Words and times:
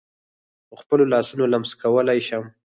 په 0.67 0.75
خپلو 0.81 1.03
لاسونو 1.13 1.45
لمس 1.53 1.71
کولای 1.81 2.19
شم. 2.27 2.43